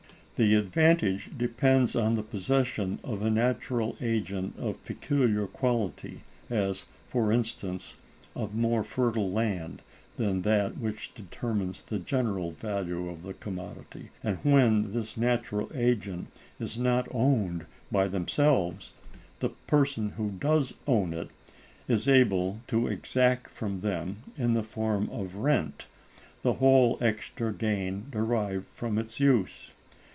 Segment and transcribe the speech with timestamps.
[0.37, 7.31] The advantage depends on the possession of a natural agent of peculiar quality, as, for
[7.31, 7.95] instance,
[8.35, 9.83] of more fertile land
[10.17, 16.25] than that which determines the general value of the commodity; and when this natural agent
[16.59, 18.93] is not owned by themselves,
[19.41, 21.29] the person who does own it
[21.87, 25.85] is able to exact from them, in the form of rent,
[26.41, 29.69] the whole extra gain derived from its use.